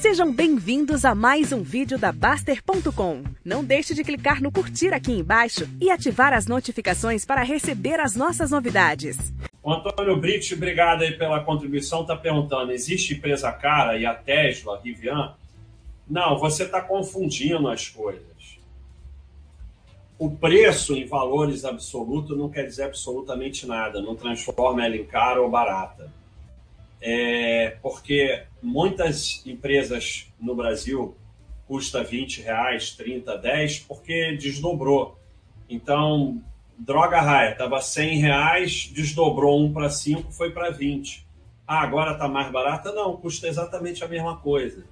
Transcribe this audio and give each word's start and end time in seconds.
Sejam 0.00 0.32
bem-vindos 0.32 1.04
a 1.04 1.12
mais 1.12 1.52
um 1.52 1.60
vídeo 1.60 1.98
da 1.98 2.12
Baster.com. 2.12 3.24
Não 3.44 3.64
deixe 3.64 3.94
de 3.94 4.04
clicar 4.04 4.40
no 4.40 4.52
curtir 4.52 4.94
aqui 4.94 5.10
embaixo 5.10 5.68
e 5.80 5.90
ativar 5.90 6.32
as 6.32 6.46
notificações 6.46 7.24
para 7.24 7.42
receber 7.42 7.98
as 7.98 8.14
nossas 8.14 8.52
novidades. 8.52 9.18
O 9.60 9.72
Antônio 9.72 10.16
Brito, 10.16 10.54
obrigado 10.54 11.02
aí 11.02 11.18
pela 11.18 11.42
contribuição, 11.42 12.02
está 12.02 12.14
perguntando, 12.14 12.70
existe 12.70 13.14
empresa 13.14 13.50
cara 13.50 13.98
e 13.98 14.06
a 14.06 14.14
Tesla, 14.14 14.80
Rivian? 14.80 15.34
Não, 16.08 16.38
você 16.38 16.62
está 16.62 16.80
confundindo 16.80 17.66
as 17.66 17.88
coisas. 17.88 18.60
O 20.16 20.30
preço 20.30 20.94
em 20.94 21.06
valores 21.06 21.64
absolutos 21.64 22.38
não 22.38 22.48
quer 22.48 22.64
dizer 22.66 22.84
absolutamente 22.84 23.66
nada, 23.66 24.00
não 24.00 24.14
transforma 24.14 24.86
ela 24.86 24.96
em 24.96 25.04
cara 25.04 25.42
ou 25.42 25.50
barata 25.50 26.08
é, 27.00 27.47
porque 27.70 28.44
muitas 28.62 29.44
empresas 29.46 30.26
no 30.40 30.54
Brasil 30.54 31.16
custa 31.66 32.02
20 32.02 32.42
reais, 32.42 32.92
30, 32.92 33.36
10, 33.36 33.80
porque 33.80 34.36
desdobrou. 34.36 35.18
Então, 35.68 36.42
droga 36.78 37.20
raia, 37.20 37.52
estava 37.52 37.80
100 37.80 38.18
reais, 38.18 38.90
desdobrou 38.92 39.60
um 39.60 39.72
para 39.72 39.90
5, 39.90 40.32
foi 40.32 40.50
para 40.50 40.70
20. 40.70 41.26
Ah, 41.66 41.82
agora 41.82 42.12
está 42.12 42.26
mais 42.26 42.50
barata? 42.50 42.92
Não, 42.92 43.16
custa 43.16 43.46
exatamente 43.46 44.02
a 44.02 44.08
mesma 44.08 44.36
coisa. 44.38 44.84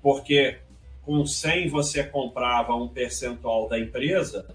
Porque 0.00 0.58
com 1.02 1.26
100 1.26 1.68
você 1.68 2.02
comprava 2.02 2.74
um 2.74 2.88
percentual 2.88 3.68
da 3.68 3.78
empresa, 3.78 4.46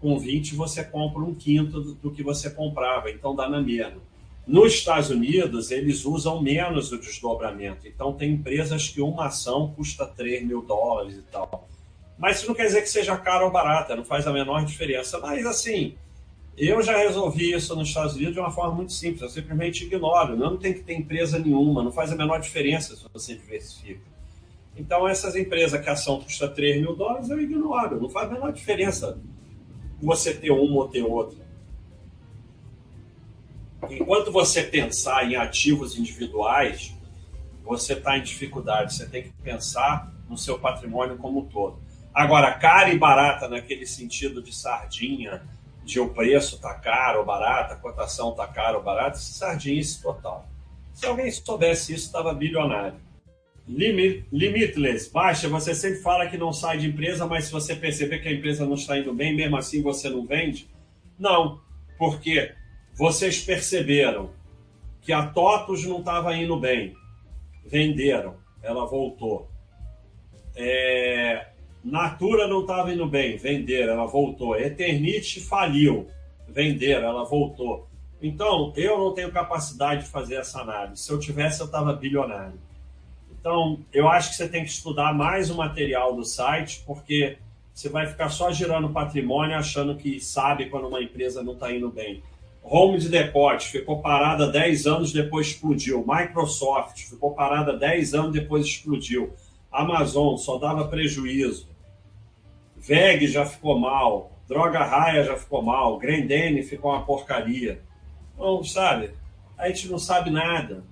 com 0.00 0.18
20 0.18 0.54
você 0.54 0.84
compra 0.84 1.22
um 1.22 1.34
quinto 1.34 1.80
do 1.80 2.12
que 2.12 2.22
você 2.22 2.50
comprava, 2.50 3.10
então 3.10 3.34
dá 3.34 3.48
na 3.48 3.60
mesma. 3.60 4.00
Nos 4.46 4.74
Estados 4.74 5.10
Unidos, 5.10 5.72
eles 5.72 6.04
usam 6.04 6.40
menos 6.40 6.92
o 6.92 6.98
desdobramento. 6.98 7.88
Então, 7.88 8.12
tem 8.12 8.30
empresas 8.34 8.88
que 8.88 9.00
uma 9.00 9.26
ação 9.26 9.72
custa 9.74 10.06
3 10.06 10.46
mil 10.46 10.62
dólares 10.62 11.16
e 11.16 11.22
tal. 11.22 11.68
Mas 12.16 12.38
isso 12.38 12.46
não 12.46 12.54
quer 12.54 12.66
dizer 12.66 12.82
que 12.82 12.88
seja 12.88 13.16
caro 13.16 13.46
ou 13.46 13.50
barata, 13.50 13.96
não 13.96 14.04
faz 14.04 14.24
a 14.24 14.32
menor 14.32 14.64
diferença. 14.64 15.18
Mas, 15.18 15.44
assim, 15.44 15.96
eu 16.56 16.80
já 16.80 16.96
resolvi 16.96 17.52
isso 17.52 17.74
nos 17.74 17.88
Estados 17.88 18.14
Unidos 18.14 18.34
de 18.34 18.40
uma 18.40 18.52
forma 18.52 18.72
muito 18.76 18.92
simples. 18.92 19.22
Eu 19.22 19.30
simplesmente 19.30 19.84
ignoro. 19.84 20.36
Não 20.36 20.56
tem 20.56 20.72
que 20.72 20.80
ter 20.80 20.94
empresa 20.94 21.40
nenhuma, 21.40 21.82
não 21.82 21.90
faz 21.90 22.12
a 22.12 22.16
menor 22.16 22.40
diferença 22.40 22.94
se 22.94 23.04
você 23.12 23.34
diversifica. 23.34 24.00
Então, 24.76 25.08
essas 25.08 25.34
empresas 25.34 25.80
que 25.80 25.88
a 25.88 25.94
ação 25.94 26.20
custa 26.20 26.46
3 26.48 26.82
mil 26.82 26.94
dólares, 26.94 27.30
eu 27.30 27.40
ignoro. 27.40 28.00
Não 28.00 28.08
faz 28.08 28.30
a 28.30 28.34
menor 28.34 28.52
diferença 28.52 29.18
você 30.00 30.32
ter 30.32 30.52
uma 30.52 30.76
ou 30.76 30.88
ter 30.88 31.02
outra 31.02 31.45
enquanto 33.90 34.32
você 34.32 34.62
pensar 34.62 35.30
em 35.30 35.36
ativos 35.36 35.98
individuais, 35.98 36.94
você 37.64 37.94
está 37.94 38.16
em 38.16 38.22
dificuldade. 38.22 38.94
Você 38.94 39.06
tem 39.06 39.24
que 39.24 39.32
pensar 39.42 40.12
no 40.28 40.38
seu 40.38 40.58
patrimônio 40.58 41.16
como 41.16 41.40
um 41.40 41.44
todo. 41.46 41.78
Agora, 42.14 42.52
cara 42.54 42.90
e 42.90 42.98
barata 42.98 43.48
naquele 43.48 43.84
sentido 43.84 44.42
de 44.42 44.54
sardinha, 44.54 45.42
de 45.84 46.00
o 46.00 46.08
preço 46.08 46.60
tá 46.60 46.74
caro 46.74 47.20
ou 47.20 47.24
barato, 47.24 47.74
a 47.74 47.76
cotação 47.76 48.32
tá 48.32 48.46
caro 48.46 48.78
ou 48.78 48.82
barata, 48.82 49.18
sardinice 49.18 50.02
total. 50.02 50.48
Se 50.94 51.04
alguém 51.04 51.30
soubesse 51.30 51.92
isso, 51.92 52.06
estava 52.06 52.32
bilionário. 52.32 52.98
Limitless, 53.68 55.10
baixa, 55.12 55.48
você 55.48 55.74
sempre 55.74 56.00
fala 56.00 56.28
que 56.28 56.38
não 56.38 56.52
sai 56.52 56.78
de 56.78 56.88
empresa, 56.88 57.26
mas 57.26 57.46
se 57.46 57.52
você 57.52 57.74
perceber 57.74 58.20
que 58.20 58.28
a 58.28 58.32
empresa 58.32 58.64
não 58.64 58.74
está 58.74 58.96
indo 58.96 59.12
bem, 59.12 59.34
mesmo 59.34 59.56
assim 59.56 59.82
você 59.82 60.08
não 60.08 60.24
vende? 60.24 60.70
Não, 61.18 61.60
porque 61.98 62.54
vocês 62.96 63.40
perceberam 63.42 64.30
que 65.02 65.12
a 65.12 65.26
TOTUS 65.26 65.84
não 65.84 65.98
estava 65.98 66.34
indo 66.34 66.58
bem. 66.58 66.96
Venderam, 67.64 68.36
ela 68.62 68.86
voltou. 68.86 69.48
É... 70.54 71.48
Natura 71.84 72.48
não 72.48 72.62
estava 72.62 72.92
indo 72.92 73.06
bem, 73.06 73.36
venderam, 73.36 73.92
ela 73.92 74.06
voltou. 74.06 74.58
Eternite 74.58 75.40
faliu, 75.40 76.08
venderam, 76.48 77.08
ela 77.08 77.24
voltou. 77.24 77.86
Então, 78.20 78.72
eu 78.74 78.98
não 78.98 79.12
tenho 79.12 79.30
capacidade 79.30 80.04
de 80.04 80.08
fazer 80.08 80.36
essa 80.36 80.62
análise. 80.62 81.02
Se 81.02 81.12
eu 81.12 81.20
tivesse, 81.20 81.60
eu 81.60 81.66
estava 81.66 81.92
bilionário. 81.92 82.58
Então, 83.38 83.78
eu 83.92 84.08
acho 84.08 84.30
que 84.30 84.36
você 84.36 84.48
tem 84.48 84.64
que 84.64 84.70
estudar 84.70 85.14
mais 85.14 85.50
o 85.50 85.56
material 85.56 86.16
do 86.16 86.24
site, 86.24 86.82
porque 86.84 87.38
você 87.72 87.88
vai 87.88 88.06
ficar 88.06 88.30
só 88.30 88.50
girando 88.50 88.88
patrimônio 88.88 89.56
achando 89.56 89.94
que 89.94 90.18
sabe 90.18 90.70
quando 90.70 90.88
uma 90.88 91.00
empresa 91.00 91.44
não 91.44 91.52
está 91.52 91.70
indo 91.72 91.90
bem. 91.90 92.22
Home 92.68 92.98
de 92.98 93.08
Depot 93.08 93.60
ficou 93.60 94.02
parada 94.02 94.50
10 94.50 94.86
anos, 94.88 95.12
depois 95.12 95.46
explodiu. 95.46 96.04
Microsoft 96.04 96.98
ficou 96.98 97.32
parada 97.32 97.76
10 97.76 98.12
anos, 98.14 98.32
depois 98.32 98.66
explodiu. 98.66 99.32
Amazon 99.70 100.36
só 100.36 100.58
dava 100.58 100.88
prejuízo. 100.88 101.68
VEG 102.76 103.28
já 103.28 103.46
ficou 103.46 103.78
mal. 103.78 104.32
Droga 104.48 104.80
Raia 104.80 105.22
já 105.22 105.36
ficou 105.36 105.62
mal. 105.62 105.96
Grendene 105.96 106.64
ficou 106.64 106.90
uma 106.90 107.04
porcaria. 107.04 107.80
Então, 108.34 108.64
sabe? 108.64 109.10
A 109.56 109.68
gente 109.68 109.88
não 109.88 109.98
sabe 109.98 110.30
nada. 110.30 110.82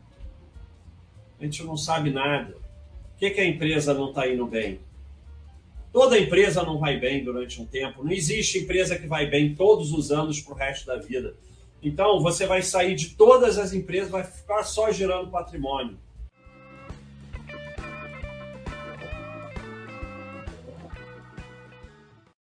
A 1.41 1.45
gente 1.45 1.65
não 1.65 1.77
sabe 1.77 2.11
nada. 2.11 2.53
Por 2.53 3.19
que, 3.19 3.31
que 3.31 3.41
a 3.41 3.47
empresa 3.47 3.93
não 3.93 4.11
está 4.11 4.29
indo 4.29 4.47
bem? 4.47 4.79
Toda 5.93 6.19
empresa 6.19 6.63
não 6.63 6.79
vai 6.79 6.99
bem 7.01 7.25
durante 7.25 7.61
um 7.61 7.67
tempo. 7.67 8.05
Não 8.05 8.13
existe 8.13 8.59
empresa 8.59 8.97
que 8.97 9.09
vai 9.09 9.27
bem 9.27 9.57
todos 9.57 9.93
os 9.93 10.13
anos 10.13 10.41
para 10.41 10.55
o 10.55 10.57
resto 10.57 10.87
da 10.87 10.97
vida. 10.97 11.35
Então, 11.85 12.21
você 12.21 12.47
vai 12.47 12.63
sair 12.63 12.95
de 12.95 13.11
todas 13.11 13.59
as 13.59 13.75
empresas, 13.75 14.11
vai 14.11 14.25
ficar 14.25 14.63
só 14.63 14.91
gerando 14.91 15.31
patrimônio. 15.31 15.99